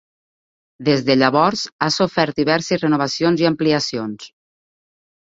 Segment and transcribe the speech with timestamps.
[0.87, 4.27] Des de llavors ha sofert diverses renovacions i ampliacions.